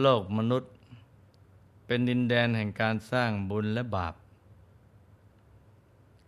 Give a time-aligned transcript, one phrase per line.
[0.00, 0.72] โลกมนุษย์
[1.86, 4.14] เป็นดินแดนแห่งการสร้างบุญและบาป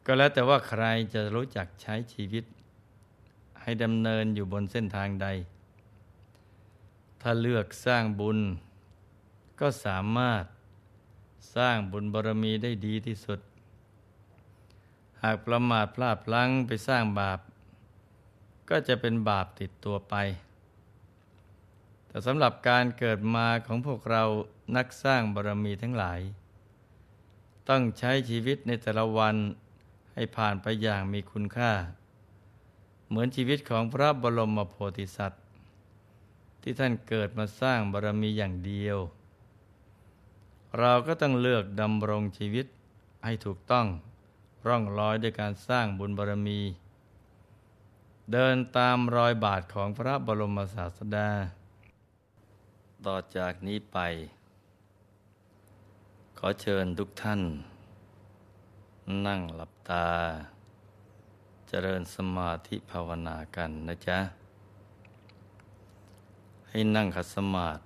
[0.04, 2.44] ก็แล้วแต่ว่าใครจะรู้จักใช้ชีวิต
[3.60, 5.26] ให้ดำเนินอยู่บนเส้นทางใด
[7.20, 8.38] ถ้าเลือกสร้างบุญ
[9.60, 10.44] ก็สามารถ
[11.56, 13.40] สร้างบุญบารมีได้ดีที่สุด
[15.22, 17.38] หากประมาทพลาดพลั้งไปสร้างบาป
[18.68, 20.14] ก็จะเป็นบาปติดตัวไป
[22.14, 24.24] แต่สำหรับการเกิดมาของพวกเรา
[24.76, 26.20] นักสร้างบารมีทั้งหลาย
[27.68, 29.36] ต้องใช้ชีวิตในแต่ละวัน
[30.14, 31.72] ให้ผ่านไปอย่างมีคุณค่า
[33.08, 35.44] เหมือนชีวิตของพระบรมโพธิสัตว์
[36.62, 38.98] ที่ท่านเกิดมาสร้างบารมีอย่างเดียว
[40.78, 42.66] เราก็ต้องเลือกดำรงชีวิต
[43.24, 43.86] ให้ถูกต้อง
[44.66, 46.60] ร่องรอยด้วยการสร้างบุญบารมี
[48.32, 51.30] เดินตามรอยบาทของพระบรมศาสดา
[53.06, 53.98] ต่อจากนี้ไป
[56.38, 57.40] ขอเชิญทุกท่าน
[59.26, 60.08] นั่งหลับตา
[61.68, 64.18] เจริญสมาธิภาวนากันนะจ๊ะ
[66.68, 67.82] ให้นั่งขัดสมาธิ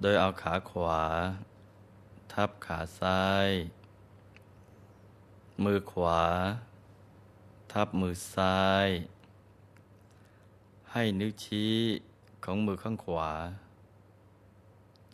[0.00, 1.02] โดยเอาขาขวา
[2.32, 3.48] ทับขาซ้าย
[5.64, 6.22] มือขวา
[7.72, 8.88] ทับมือซ้าย
[10.92, 11.74] ให้นิ้วชี้
[12.44, 13.30] ของมือข้างขวา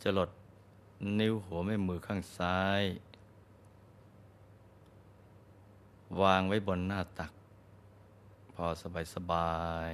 [0.01, 0.29] จะหลด
[1.19, 2.83] นิ้วหัวแม่มือข้างซ้าย
[6.21, 7.31] วางไว้บนหน้าตัก
[8.53, 9.53] พอสบายสบา
[9.91, 9.93] ย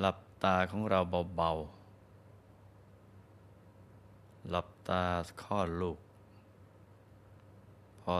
[0.00, 1.00] หลับตาของเรา
[1.36, 5.02] เบาๆ หลับตา
[5.42, 5.98] ข้อลูก
[8.00, 8.12] พอ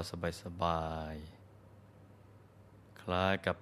[0.42, 3.56] สบายๆคล้ายกับ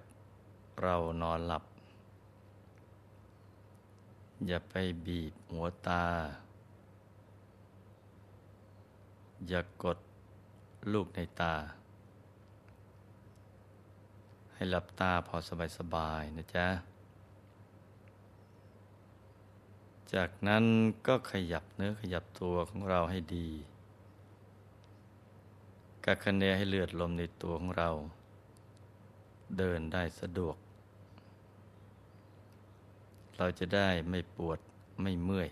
[0.81, 1.63] เรานอนหลับ
[4.47, 4.73] อย่าไป
[5.05, 6.03] บีบหัวตา
[9.47, 9.97] อย่ากด
[10.93, 11.55] ลูกในตา
[14.53, 15.35] ให้หลับตาพอ
[15.77, 16.67] สบาย ๆ นะจ๊ะ
[20.13, 20.63] จากนั้น
[21.07, 23.49] ก็ขยับเนื้อขยับตัวของเราให้ดี
[26.05, 27.89] กักคะเนให้เลือดลมในตัวของเรา
[29.57, 30.55] เดินได้สะดวก
[33.37, 34.59] เราจะได้ไม่ปวด
[35.01, 35.49] ไม่เมื่อย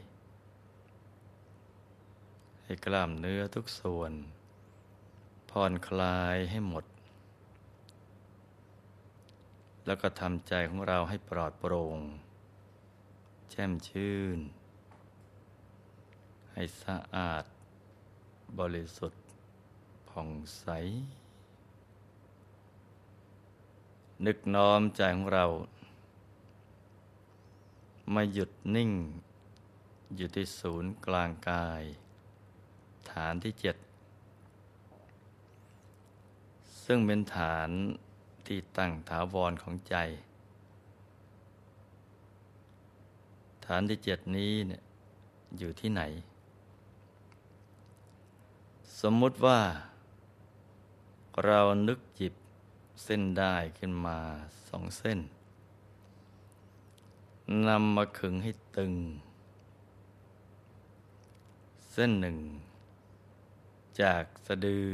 [2.64, 4.12] ให้กล้ามเนื้อทุกส่วน
[5.50, 6.86] ผ่อนคลายให้หมด
[9.86, 12.00] แล้วก็ทำใจของเราให้ปลอดโปร่ง
[13.50, 14.40] แช่มชื่น
[16.52, 17.44] ให้สะอาด
[18.60, 19.22] บริสุทธิ์
[20.10, 20.30] ผ่อง
[20.60, 20.66] ใส
[24.26, 25.46] นึกน้อมใจของเรา
[28.14, 28.92] มาหยุดนิ่ง
[30.16, 31.84] อยู่ที่ศูนย์กลางกาย
[33.12, 33.76] ฐานที่เจ็ด
[36.86, 37.70] ซึ่งเป็นฐาน
[38.48, 39.96] ที่ตั้งถาวรของใจ
[43.66, 44.82] ฐานที่เจ็ดนี้เนี่ย
[45.58, 46.02] อยู่ที่ไหน
[49.02, 49.60] สมมุติว่า
[51.46, 52.34] เรานึกจิบ
[53.04, 54.20] เส้นได้ขึ้นมา
[54.70, 55.20] สองเส้น
[57.68, 58.94] นำมาขึงให้ตึง
[61.92, 62.38] เส้นหนึ่ง
[64.02, 64.90] จากสะดือ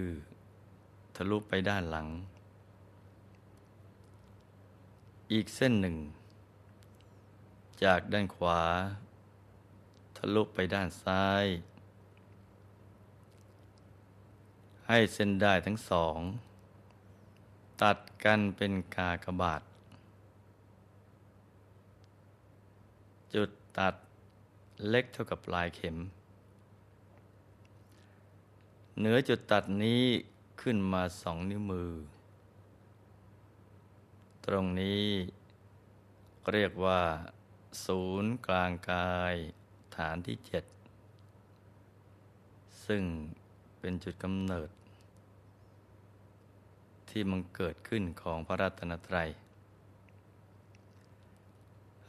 [1.15, 2.07] ทะลุไปด้านหลัง
[5.31, 5.97] อีกเส้นหนึ่ง
[7.83, 8.61] จากด้านขวา
[10.17, 11.45] ทะลุไปด้านซ้าย
[14.87, 16.17] ให้เส้นได้ทั้งสอง
[17.81, 19.61] ตัดกันเป็นกากบาท
[23.35, 23.95] จุด ตัด
[24.89, 25.97] เล็กเท่ากับปลายเข็ม
[28.97, 30.03] เหนือจุดตัดนี้
[30.61, 31.91] ขึ้นมาสองนิ้วมือ
[34.45, 35.05] ตรงนี้
[36.51, 37.01] เรียกว่า
[37.85, 39.35] ศูนย์กลางกาย
[39.97, 40.65] ฐานที่เจ็ด
[42.85, 43.03] ซึ่ง
[43.79, 44.69] เป็นจุดกำเนิด
[47.09, 49.29] ที่มันเกิดขึ้นของพระรัตนตรัย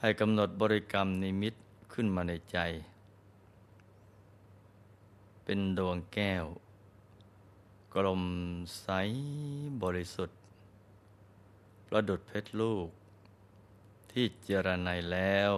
[0.02, 1.55] ให้กำหนดบริกรรมนิมิต
[1.93, 2.58] ขึ้นมาในใจ
[5.44, 6.44] เป็นดวงแก้ว
[7.94, 8.23] กลม
[8.81, 8.88] ใส
[9.82, 10.38] บริสุทธิ์
[11.88, 12.88] ประดุดเพชรลูก
[14.11, 15.52] ที่เจรไนแล้ว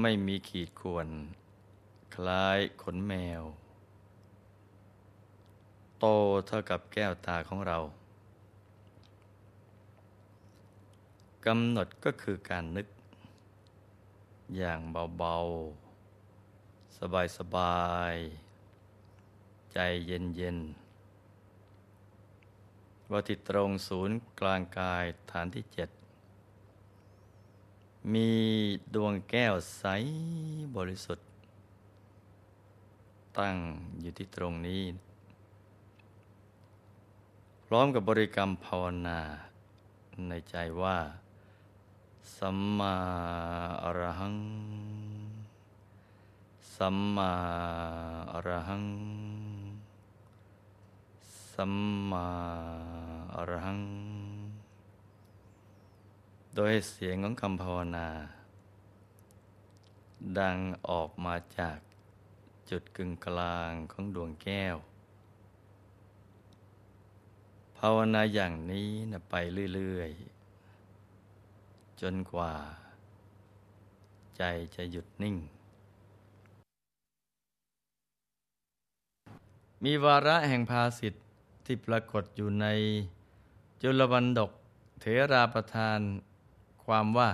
[0.00, 1.08] ไม่มีขีดข่วน
[2.14, 3.42] คล้ายขนแมว
[5.98, 6.06] โต
[6.46, 7.78] เท่ากับแก้วตาของเรา
[11.46, 12.88] กำหนดก็คือการนึก
[14.56, 14.80] อย่าง
[15.18, 15.34] เบา
[16.18, 16.96] ๆ
[17.36, 17.78] สบา
[18.14, 18.16] ย
[18.94, 20.82] ๆ ใจเย็น ๆ
[23.10, 25.90] ว่าที่ตรงศูนย์กลางกายฐานที่เจ็ด
[28.12, 28.30] มี
[28.94, 29.84] ดวงแก้วใส
[30.76, 31.26] บริสุทธิ์
[33.38, 33.56] ตั้ง
[34.00, 34.82] อยู่ที่ตรงนี้
[37.66, 39.20] พร้อมกับบริกรรมภาวนา
[40.28, 40.98] ในใจว่า
[42.36, 42.94] สัมมา
[43.84, 44.38] อรหัง
[46.76, 47.32] สัมมา
[48.32, 48.86] อรหัง
[51.52, 51.74] สัม
[52.10, 52.28] มา
[53.34, 53.80] อรหัง
[56.54, 58.08] โดยเสียงของคำภาวนา
[60.38, 60.56] ดัง
[60.88, 61.78] ออกมาจาก
[62.70, 64.76] จุดกึ่งกลางของดวงแก้ว
[67.78, 69.34] ภาวนาอย่างนี้นะไป
[69.74, 70.31] เรื่อย ๆ
[72.02, 72.52] จนกว่า
[74.36, 74.42] ใจ
[74.74, 75.36] จะหยุดนิ่ง
[79.84, 81.24] มีวาระแห่งภาสิทธิ์
[81.64, 82.66] ที่ปรากฏอยู่ใน
[83.82, 84.52] จุลบันดก
[85.00, 86.00] เถราประทาน
[86.84, 87.30] ความว่า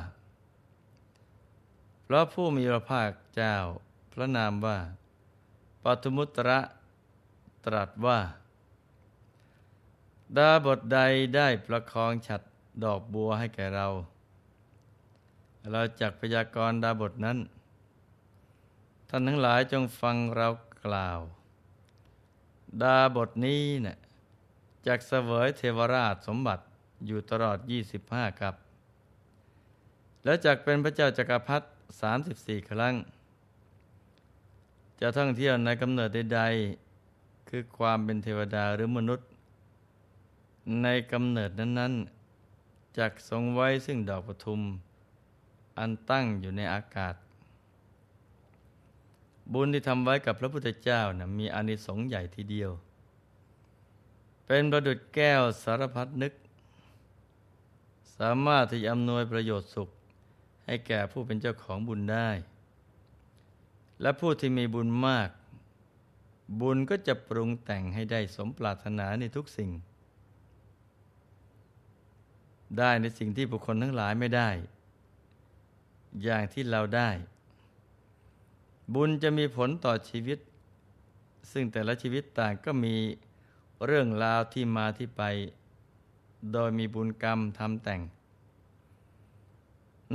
[2.04, 3.54] เพราะผู้มีพระภาคเจ้า
[4.12, 4.78] พระนามว่า
[5.82, 6.60] ปัตุมุตระ
[7.64, 8.18] ตรัสว่า
[10.36, 10.98] ดาบทใด
[11.36, 12.42] ได้ประคองฉัด
[12.84, 13.88] ดอกบัวให้แก่เรา
[15.70, 17.38] เราจักพยากรณ์ดาบทนั้น
[19.08, 20.48] ท่านทั้งหลายจงฟังเรา
[20.84, 21.20] กล่าว
[22.82, 23.98] ดาบทนี้เนะ่ย
[24.86, 26.62] จากเสวยเทวราชสมบัติ
[27.06, 27.58] อยู่ตลอด
[28.00, 28.54] 25 กับ
[30.24, 31.66] แล้วจากเป็นพระเจ้าจากักรพรรดิ
[32.18, 32.94] 34 ครั้ง
[35.00, 39.28] จะท่องเที่ยวในกำเนิดใดๆ คือความเป็นเทวดาหรือมนุษย์
[40.82, 41.92] ในกำเนิดนั้น
[42.46, 44.60] ๆจากทรงไว้ซึ่งดอกปทุม
[45.80, 47.14] อันตั้งอยู่ในอากาศ
[49.52, 52.70] บุญที่ทำไว้กับพระพุทธเจ้านะมีอานิสงส์ใหญ่ทีเดียว
[54.46, 56.32] เป็นประดุจแก้วสารพัดนึก
[58.18, 59.88] สามารถที่อำนวยประโยชน์สุข
[60.66, 62.30] ให้แก่ผู้เป็นเจ้าของบุญได้
[64.02, 65.30] และผู้ที่มีบุญมาก
[66.60, 69.70] บุญก็จะปรุงแต่งให้ได้สมปรารถนาในทุกสิ่ง
[72.78, 74.50] ได้ในสิ่งที่บุคคลทั้งหลายไม่ได้
[76.22, 77.10] อย่างที่เราได้
[78.94, 80.38] บุญจะมีผลต่อชีวิต
[81.52, 82.96] ซึ่งแต่ละชีวิตต่างก็มี
[83.86, 85.22] เรื่องราวที่มาที่ไป
[86.52, 88.00] โดยมีบุญกรรมทำแต่ง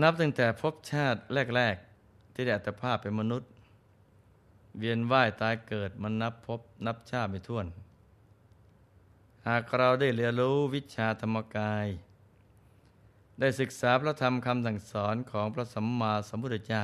[0.01, 1.19] นับตั้งแต่พบชาติ
[1.55, 1.75] แรก
[2.05, 3.49] ๆ ที่ได้อัตภาพเป็นมนุษย์
[4.77, 7.67] เวียนว่ายตายเกิดมันนับพบนับชาติไม่ถ้วน
[9.47, 11.87] หากเราได้เรียนรู้วิชาธรรมกาย
[13.39, 16.83] ได้ศึกษาพระธรรมคำสั่งสอนของพระสัมมาสัมพุทธเจ้า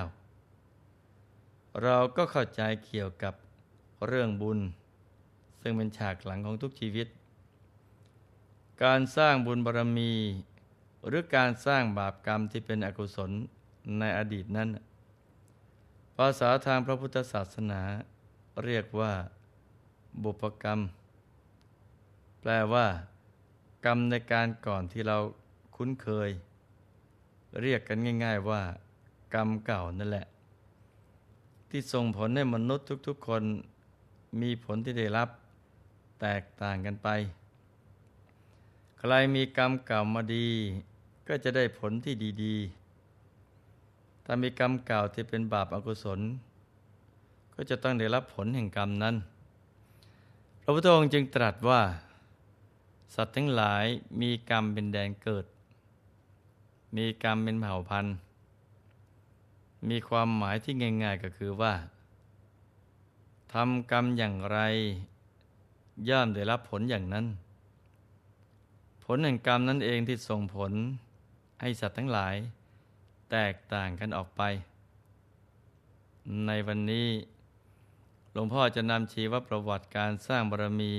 [1.83, 3.33] เราก็เข้าใจเกี่ยวกับ
[4.07, 4.59] เรื่องบุญ
[5.61, 7.07] ซึ่งเป็นฉากหลังของทุกชีวิต
[8.83, 10.13] การสร้างบุญบารรมี
[11.07, 13.31] หรือการสร้างบาปกรรมที่เป็นอกุศล
[13.99, 14.69] ในอดีตนั้น
[16.17, 17.81] ภาษาทางพระพุทธศาสนา
[18.65, 19.13] เรียกว่า
[20.23, 20.79] บุพกรรม
[22.41, 22.85] แปลว่า
[23.85, 25.17] กรรมในการก่อนที่เรา
[25.81, 26.29] คุ้นเคย
[27.61, 28.61] เรียกกันง่าย ๆว่า
[29.33, 30.27] กรรมเก่านั่นแหละ
[31.69, 33.43] ที่ส่งผลให้มนุษย์ทุกๆคน
[34.41, 35.29] มีผลที่ได้รับ
[36.21, 37.07] แตกต่างกันไป
[38.99, 40.47] ใครมีกรรมเก่ามาดี
[41.27, 46.19] ก็จะได้ผลที่ดีๆ ถ้ามีกรรมเก่าที่เป็นบาปอากุศล
[47.55, 49.15] ก็จะต้องได้รับผลแห่งกรรมนั้น
[50.63, 51.81] พระพุทธองค์จึงตรัสว่า
[53.15, 53.85] สัตว์ทั้งหลาย
[54.21, 55.45] มีกรรมเป็นแดนเกิด
[56.95, 58.15] มีกรรมเป็นเผ่าพันธุ์
[59.89, 61.73] มีความหมายที่ง่าย ๆก็คือว่า
[63.53, 64.59] ทำกรรมอย่างไร
[66.09, 67.25] ย่อมได้รับผลอย่างนั้น
[69.03, 70.71] ผลแห่งกรรมนั้นเองที่ส่งผล
[71.61, 72.35] ให้สัตว์ทั้งหลาย
[73.31, 74.41] แตกต่างกันออกไป
[76.45, 77.07] ในวันนี้
[78.31, 80.93] หลวงพ่อจะนำชีวประวัติการสร้างบารมี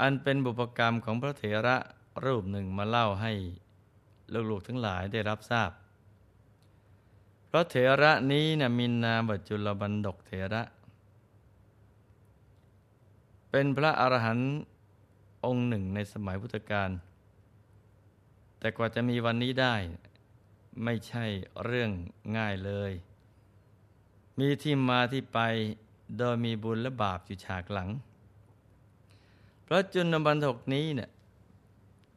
[0.00, 1.76] อันเป็นบุพกรรมของพระเถระ
[2.24, 3.32] รูปหนึ่งมาเล่าให้
[4.50, 5.70] ลูกๆทั้งหลายได้รับทราบ
[7.46, 10.62] เพราะเถระนี้นะมีนามบจุลบันดกเถระ
[13.50, 14.50] เป็นพระอรหันต์
[15.44, 16.90] องค์หนึ่งในสมัยพุทธกาล
[18.58, 19.76] แต่กว่าจะมีวันนี้ได้
[20.84, 21.24] ไม่ใช่
[21.64, 21.90] เรื่อง
[22.36, 22.92] ง่ายเลย
[24.38, 25.38] มีที่มาที่ไป
[26.18, 27.88] โดยมีบุญและบาปอยู่ฉากหลัง
[29.66, 31.10] พระจุลบันทกนี้เนี่ย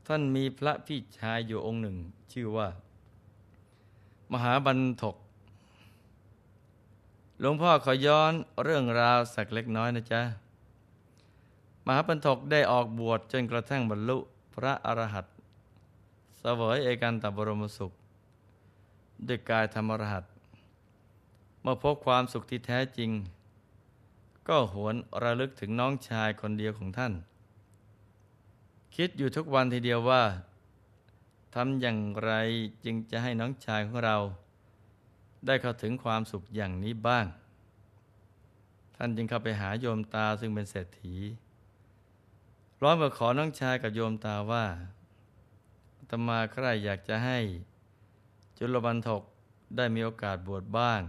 [0.08, 1.98] ท่านมีพระพี่ชายอยู่องค์หนึ่ง
[2.32, 2.68] ชื่อว่า
[4.32, 5.16] มหาบันทก
[7.40, 8.34] หลวงพ่อขอย้อน
[8.64, 10.22] เรื่องราวสักเล็กน้อยนะจ๊ะ
[11.86, 14.18] มหาบันทกได้ออกบวชจนกระทั่งบรรลุ
[14.56, 15.34] พระอรหัต์
[16.38, 17.92] เสวยเอกันตบรมสุข
[19.28, 20.24] ด้วยกายธรรมรหัส
[21.62, 23.12] เมื่อพบความสุขที่แท้จริง
[24.48, 27.14] ก็หวนระลึกถึงน้องชายคนเดียวของท่าน
[28.96, 30.24] คิดอยู่ทุกวันทีเดียวว่า
[31.56, 32.32] ทำอย่างไร
[32.86, 34.18] จึงจะให้น้องชายของเรา
[35.46, 37.26] ได้เข้าถึงความสุขอย่างนี้บ้าง
[38.96, 41.16] ท่านจึงเข้าไปหาโยมตาซึ่งเป็นเศรษฐี
[42.82, 44.66] ร้อนมาขอน้องชายกับโยมตาว่า
[46.10, 47.40] ตมาใครอยากจะให้
[48.58, 49.22] จุลบันทก
[49.76, 51.02] ได้มีโอกาสบวชบ้าง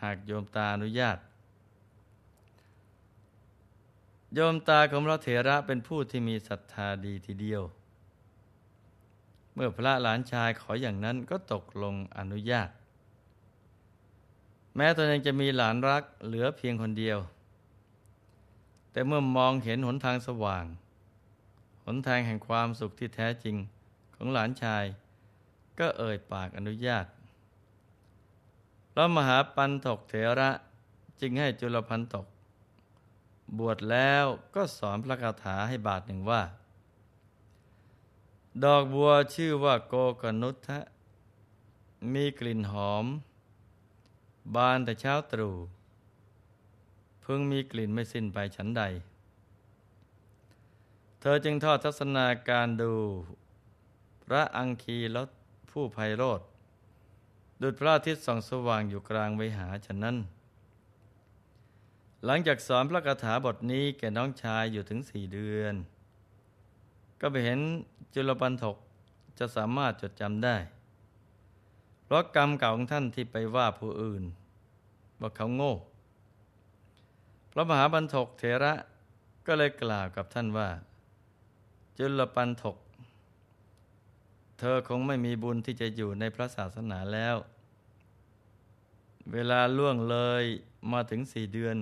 [0.00, 1.18] หากโยมตาอนุญาต
[4.36, 7.62] โยมตาของพระเถระเป็นผู้ที่มีศรัทธาดีทีเดียว
[9.54, 12.70] เมื่อพระหลานชายขออย่างนั้นก็ตกลงอนุญาต
[14.76, 17.18] แม้ตนเองจะมีหลานรักเหลือเพียงคนเดียว
[18.92, 20.64] แต่เมื่อมองเห็นหนทางสว่าง
[21.84, 23.56] หนทางแห่งความสุขที่แท้จริง
[24.14, 24.84] ของหลานชาย
[25.78, 27.06] ก็เอ่ยปากอนุญาต
[28.92, 30.50] พระมหาปันถกเถระ
[31.20, 32.26] จึงให้จุลพันตก
[33.58, 36.42] บวชแล้วก็สอนพระคาถาให้บาทหนึ่งว่า
[38.64, 40.78] ดอกบัวชื่อว่าโกกนุทะ
[42.12, 43.06] มีกลิ่นหอม
[44.54, 45.54] บานแต่เช้าตรู่
[47.22, 48.82] เพิ่งมีกลิ่นไม่สิ้นไปฉันใด
[51.20, 52.94] เธอจึงทอดทัศนาการดู
[54.24, 55.28] พระอังคีลด
[55.70, 56.40] ผู้ไพโรธ
[57.60, 60.16] ดุจพระอาทิตย์ส่องสว่างอยู่กลางวิหารฉะนั้น
[62.26, 65.74] หลังจากสอนพระคาถาบทนี้แก่น้องชายอยู่ถึงสี่เดือน
[67.20, 67.60] ก็ไปเห็น
[68.14, 68.76] จุลปันถก
[69.38, 70.56] จะสามารถจดจำได้
[72.04, 74.24] เพราะกรรมเก่าของท่านที่ไปว่าผู้อื่น
[75.20, 75.74] ว่าเขาโง่
[77.52, 78.74] พระมหาบันทกเถระ
[79.46, 80.68] ก็เลยกล่าวกับท่านว่า
[81.98, 82.76] จุลปันถก
[84.58, 87.36] เธอคงไม่มีบุญที่จะอยู่ในพระศาสนาแล้ว
[89.32, 90.44] เวลาล่วงเลย
[90.92, 91.78] มาถึงสี่เดือน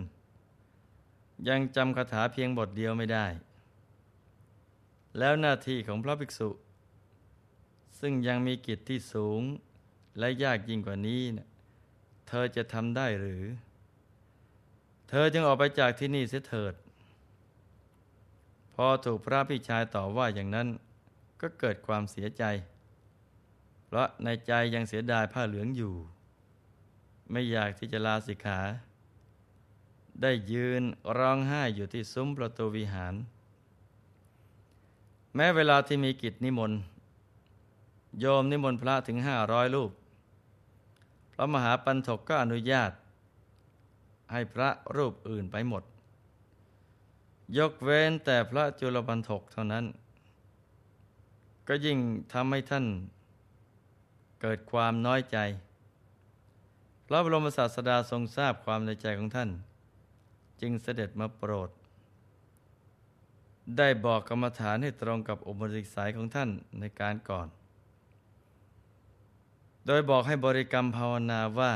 [1.49, 3.26] ยังจำคาถาเพียงบทเดียวไม่ได้
[5.18, 6.49] แล้วหน้าที่ของพระภิกษุ
[8.00, 9.42] ซึ่งยังมีกิจที่สูง
[10.18, 11.49] และยากยิ่งกว่านี้นะ
[12.28, 13.44] เธอจะทำได้หรือ
[15.08, 16.75] เธอจึงออกไปจากที่นี่เสียเถิด
[18.75, 20.68] พอถูกพระพี่ชายต่อว่าอย่างนั้น
[21.40, 22.44] ก็เกิดความเสียใจ
[23.87, 25.94] เพราะในใจยังเสียดายผ้าเหลืองอยู่
[27.30, 28.61] ไม่อยากที่จะลาสิกขา
[30.21, 30.83] ได้ยืน
[31.19, 33.14] ร้องไห้อยู่ที่ซุ้มประตูวิหาร
[35.35, 36.81] แม้เวลาที่มีกิจนิมนต์
[38.21, 39.90] โยมนิมนต์พระถึงห้าร้อยรูป
[41.33, 42.92] พระมหาปันถกก็อนุญาต
[44.33, 45.83] ให้พระรูปอื่นไปหมด
[47.57, 49.85] ยกเว้นแต่พระจุลปันถกเท่านั้น
[51.69, 51.99] ก็ยิ่ง
[52.33, 52.87] ทำให้ท่าน
[54.40, 55.38] เกิดความน้อยใจ
[57.07, 59.50] พระบรมศาสดาทรงทราบความในใจของท่าน
[60.64, 61.71] จึงเสด็จมาโปรด
[63.78, 67.49] ได้บอกกรรมฐานให้ตรงกับอุปนิสัยของท่านในการก่อน
[69.87, 71.73] โดยบอกให้บริกรรมภาวนาว่า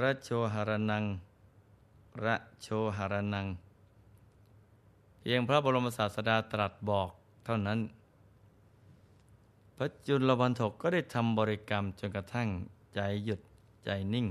[0.00, 1.04] ระโชหรนัง
[2.24, 3.46] ระโชหรนัง
[5.20, 7.08] เพียงพระบรมศาสดาตรัสบอก
[7.44, 7.78] เท่านั้น
[9.76, 12.48] พระจุลวันถกก็ได้ทำบริกรรมจนกระทั่ง
[12.94, 13.40] ใจหยุด
[13.84, 14.26] ใจนิ่ง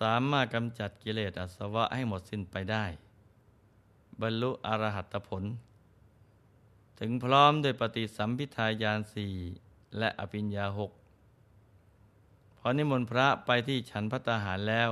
[0.00, 2.84] สามารถกำจัดกิเลสอาสวะให้หมดสิ้นไปได้
[4.20, 5.44] บรรลุอรหัตผล
[6.98, 9.34] ถึงพร้อมโดยปฏิสัมพิทายานสี่
[9.98, 10.92] และอภิญญาหก
[12.58, 14.90] พอนิมนต์พระไปที่ฉันพัตาหารแล้ว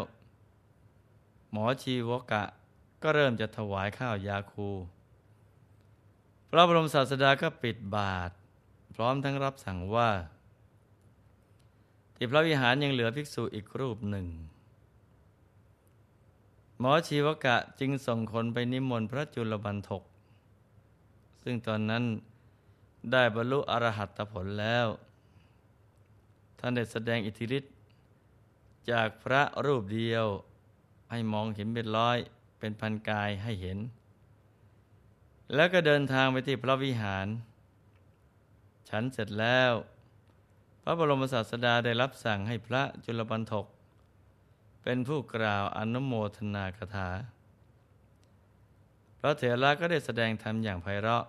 [1.50, 2.44] หมอชีวกะ
[3.02, 4.68] ก็เริ่มจะถวายข้าวยาคู
[6.50, 8.30] พระบรมศาสดาก็ปิดบาท
[8.94, 10.10] พร้อมทั้งรับสั่งว่า
[12.14, 14.26] ที่พระวิหารยังเหลือภิกษุอีกรูปหนึ่ง
[16.80, 20.02] หมอชีวกะจึงส่งคนไปนิมนต์พระจุลบันทก
[21.42, 22.04] ซึ่งตอนนั้น
[23.12, 24.86] ได้บรรลุอรหัตผลแล้ว
[26.58, 27.72] ท่านได้แสดงอิทธิฤทธิ์
[28.90, 30.26] จากพระรูปเดียว
[31.10, 32.18] ให้มองเห็นเป็นร้อย
[32.58, 33.78] เป็นพันกายให้เห็น
[35.54, 37.26] แล้วก็เดินทางไปที่พระวิหาร
[38.88, 39.72] ฉันเสร็จแล้ว
[40.82, 43.66] พระบรมศาสดาได้รับสั่งให้พระจุลปันทก
[44.82, 47.08] เป็นผู้กล่าวอนุโมทนาคาถา
[49.18, 51.24] พระเถระก็ได้แสดงธรรมอย่างไพเราะ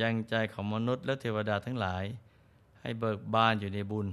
[0.00, 2.04] ยังใจของมนุษย์และเทวดาทั้งหลาย
[2.80, 4.08] ให้เบิกบานอยู่ในบุญ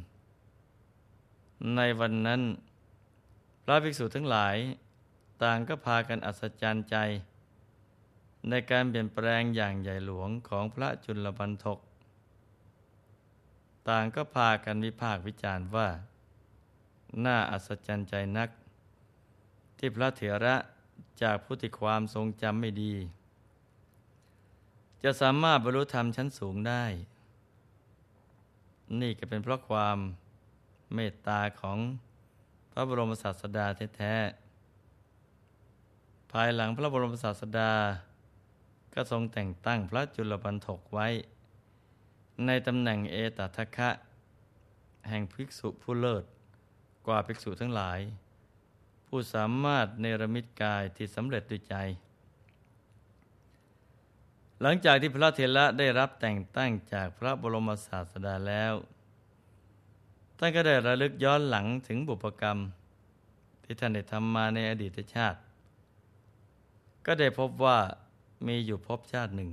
[1.75, 2.41] ในวันนั้น
[3.63, 4.55] พระภิกษุทั้งหลาย
[5.43, 6.95] ต่างก็พากันอัศจรรย์ใจ
[8.49, 11.79] ในการเปลี่ยนแปลงอย่างใหญ่หลวงของพระจุลปันทก
[13.89, 15.87] ต่างก็พากันวิพากษ์วิจารณ์ว่า
[17.25, 18.49] น่าอัศจรรย์ใจนัก
[19.77, 20.55] ที่พระเถระ
[21.21, 22.93] จากผู้ที่ความทรงจำไม่ดี
[25.03, 26.83] จะสามารถบรรลุธรรมชั้นสูงได้
[29.01, 29.97] นี่ก็เป็นเพราะความ
[30.93, 31.77] เมตตาของ
[32.71, 33.65] พระบรมศาสดา
[33.95, 37.71] แท้ๆ ภายหลังพระบรมศาสดา
[38.93, 41.07] ก็ทรงแต่งตั้งพระจุลปันถกไว้
[42.45, 43.89] ในตำแหน่งเอตทัคคะ
[45.09, 46.23] แห่งภิกษุผู้เลิศ
[47.05, 47.99] กว่าภิกษุทั้งหลาย
[49.07, 51.75] ผู้สามารถเนรมิตกายที่สำเร็จด้วยใจ
[54.61, 58.73] หลังจากที่พระเถระได้รับแต่งตั้งจากพระบรมศาสดาแล้ว
[60.37, 62.57] ท่านก็ได้ระลึกย้อนหลังถึงบุพกรรม
[63.63, 65.39] ที่ท่านได้ทำมาในอดีตชาติ
[67.05, 67.79] ก็ได้พบว่า
[68.47, 69.51] มีอยู่พบชาติหนึ่ง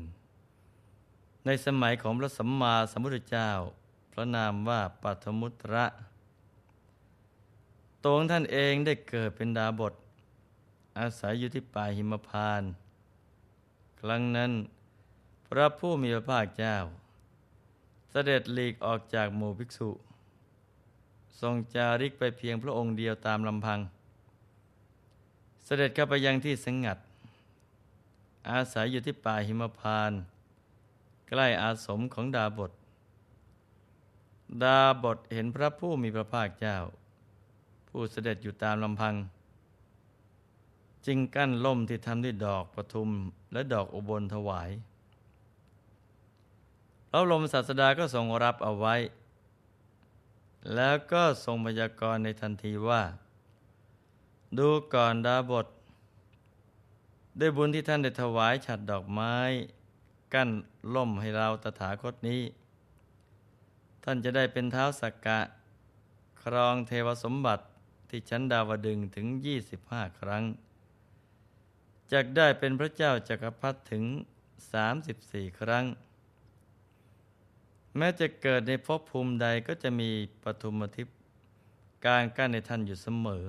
[1.47, 3.51] ในสมัยของพระสัมมาสัมพุทธเจ้า
[4.13, 5.85] พระนามว่าปัทมุตระ
[8.05, 9.95] ตัวของท่านเองได้เกิดเป็นดาบท
[10.99, 12.63] อาศัยอยู่ที่ป่าหิมพาน
[14.01, 14.53] ครั้งนั้น
[15.47, 16.77] พระผู้มีพระภาคเจ้า
[18.11, 19.91] เสด็จหลีกออกจากหมู่ภิกษุ
[21.41, 23.81] ทรงจาริกไปเพียงพระองค์เดียวตามลำพัง
[25.65, 26.99] เสด็จเข้าไปยังที่สงัด
[28.51, 30.13] อาศัยอยู่ที่ป่าหิมพาน
[31.29, 32.73] ใกล้อาสมของดาบท
[34.63, 36.77] ดาบทเห็นพระผู้มีพระภาคเจ้า
[37.89, 39.15] ผู้เสด็จอยู่ตามลำพัง
[41.07, 43.09] จึงกั้นล่มที่ทำด้วยดอกประทุม
[43.53, 44.71] และดอกอุบลถวาย
[47.11, 48.95] พระลมศาสดาก็ทรงรับเอาไว้
[50.75, 53.03] แล้วก็ทรงพยากรณ์ในทันทีว่า
[54.59, 55.67] ดูก่อนดาบท
[57.39, 59.35] ด้วยบุญที่ท่านได้ถวายฉัดดอกไม้
[60.35, 60.51] กั้น
[60.95, 62.43] ล่มให้เราตถาคตนี้
[64.05, 65.41] ท่านจะได้เป็นเท้าสักกะ
[66.43, 67.63] ครองเทวสมบัติ
[68.09, 69.27] ที่ชั้นดาวดึงถึง
[69.75, 70.45] 25 ครั้ง
[72.13, 74.05] จะได้เป็นพระเจ้าจักรพรรดิถึง
[74.83, 75.85] 34 ครั้ง
[77.97, 80.11] แม้จะเกิดในภพภูมิใดก็จะมี
[80.43, 81.17] ปฐุมทิพย์
[82.07, 83.45] การกั้นในท่านอยู่เสมอ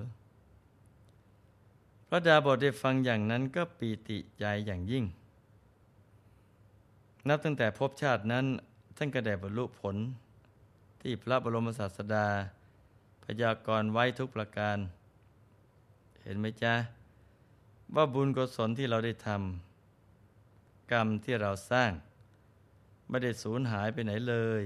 [2.07, 5.05] พระดาบทได้ฟังอย่างนั้นก็ปีติใจอย่างยิ่ง
[7.27, 8.45] นับตั้งแต่พบชาตินั้น
[8.97, 9.95] ท่านก็ได้บรรลุผล
[11.01, 12.27] ที่พระบรมศาสดา
[12.58, 12.58] พ
[13.41, 14.77] ยากรณ์ไว้ทุกประการ
[16.23, 16.73] เห็นไหมจ๊ะ
[17.95, 21.91] ว่าบุญกุศลที่เราได้ทำกรรมที่เราสร้าง
[23.09, 24.63] ไม่ได้สูญหายไปไหนเลย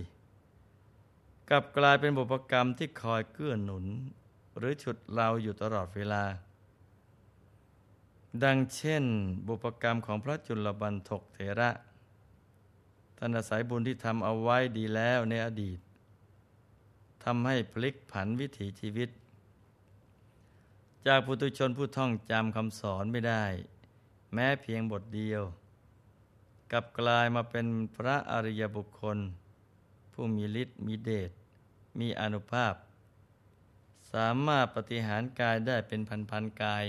[1.50, 3.86] กลับกลายเป็นบุพกรรมที่คอยเกื้อหนุน
[4.58, 6.24] หรือฉุดเราอยู่ตลอดเวลา
[8.44, 9.04] ดังเช่น
[9.48, 11.70] บุพกรรมของพระจุลบันทกเถระ
[13.18, 15.80] ท่านอาศัยบุญที่ทำเอาไว้ดีแล้วในอดีต
[17.24, 19.10] ทำให้พลิกผันวิถีชีวิต
[21.08, 23.46] จากปุถุชนผู้ท่องจำคำสอนไม่ได้
[24.34, 25.42] แม้เพียงบทเดียว
[26.72, 29.18] กลับกลายมาเป็นพระอริยบุคคล
[30.14, 31.32] ผู้มีฤทธิ์มีเดช
[32.00, 32.74] มีอนุภาพ
[34.12, 36.86] สามารถปฏิหารกายได้เป็นพันๆกาย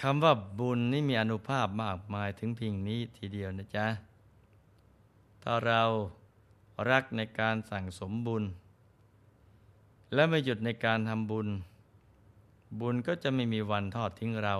[0.00, 3.86] คำว่าบุญนี่มีอนุภาพมากมายถึงเพียงนี้ทีเดียวนะจ๊ะ
[5.42, 5.82] ถ้าเรา
[6.90, 8.44] รักในการสั่งสมบุญ
[10.14, 11.48] และไม่หยุดในการทำบุญ
[12.80, 14.54] บุญก็จะไม่มีวันทอดทิ้งเรา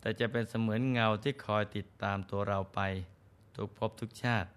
[0.00, 2.80] แต่จะเป็นเสมือนเงาที่คอยติดตามตัวเราไป
[3.56, 4.48] ทุกภพทุกชาติ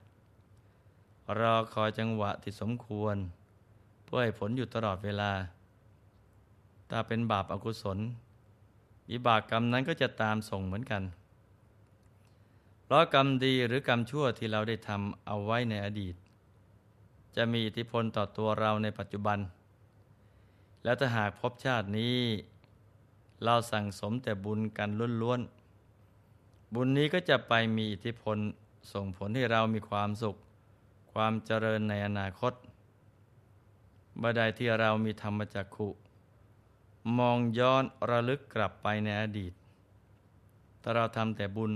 [1.40, 3.18] รอคอยจังหวะที่สมควร
[4.04, 5.32] เพื่อให้ผลอยู่ตลอดเวลา
[6.90, 7.98] ถ้าเป็นบาปอากุศล
[9.10, 11.04] วิบากกรรมนั้นก็จะตามส่งเหมือนกัน
[12.90, 16.16] เพราะกรรมดีหรือกรรมชั่วที่เราได้ทำเอาไว้ในอดีต
[17.36, 19.40] จะมีอิทธิพลต่อตัวเราในปัจจุบัน
[20.84, 22.20] แล้วถ้าหากพบชาตินี้
[23.44, 24.90] เราสั่งสมแต่บุญกัน
[25.22, 28.38] ล้วนๆ บุญนี้ก็จะไปมีอิทธิพล
[28.94, 30.36] ส่งผลให้เรามีความสุข
[31.14, 32.54] ความเจริญในอนาคต
[34.22, 35.90] บดายที่เรามีธรรมจักขุ
[37.18, 39.54] มองย้อนระลึกกลับไปในอดีต
[40.82, 41.74] ถ้าเราทำแต่บุญ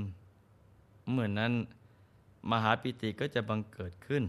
[1.12, 1.54] เมื่อนนั้น
[2.52, 4.24] มหาปิติก็จะบังเกิดขึ้น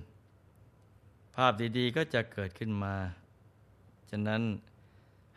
[1.35, 2.95] ภาพดีๆก็จะเกิดขึ้นมา
[4.11, 4.43] ฉะนั้น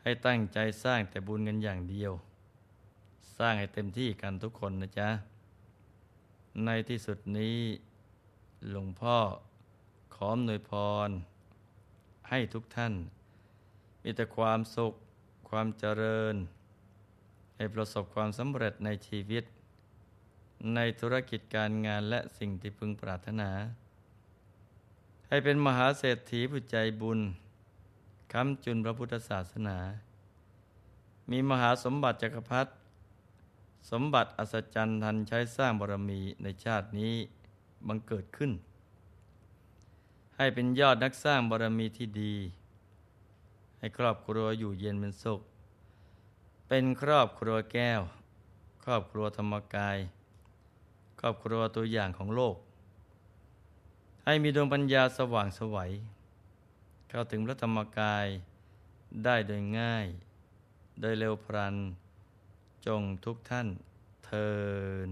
[0.01, 2.11] ให้ตั้งใจสร้างแต่บุญกันอย่างเดียว
[3.37, 5.09] สร้างให้เต็มที่กันทุกคนนะจ๊ะ
[6.65, 7.57] ในที่สุดนี้
[8.69, 9.17] หลวงพ่อ
[10.13, 10.71] ขออำนวยพ
[11.07, 11.09] ร
[12.29, 12.93] ให้ทุกท่าน
[14.03, 14.93] มีแต่ความสุข
[15.49, 16.35] ความเจริญ
[17.55, 19.43] ให้ประสบความสำเร็จในชีวิต
[20.75, 23.51] ในธุรกิจการงานและสิ่งที่พึงปรารถนา
[25.27, 27.19] ให้เป็นมหาเศรษฐีผู้ใจบุญ
[28.33, 29.77] ค้ำจุนพระพุทธศาสนา
[31.31, 32.71] มีมหาสมบัติจักรพรรดิ
[33.91, 37.15] สมบัติอัศจรรย์ทันใช้สร้างบารมีในชาตินี้
[37.87, 38.51] บังเกิดขึ้น
[40.37, 42.35] ให้เป็นยอดนักสร้างบารมีที่ดี
[43.79, 45.41] ให้ครอบครัวอยู่เย็นเป็นสุข
[46.67, 48.01] เป็นครอบครัวแก้ว
[48.83, 49.97] ครอบครัวธรรมกาย
[51.19, 52.55] ครอบครัวตัวอย่างของโลก
[54.25, 55.91] ให้มีดวงปัญญาสว่างสวัย
[57.09, 58.27] เข้าถึงพระธรรมกาย
[59.23, 60.07] ได้โดยง่าย
[61.01, 61.75] โดยเร็วพรัน
[62.85, 63.67] จงทุกท่าน
[64.25, 64.49] เทิ
[65.09, 65.11] น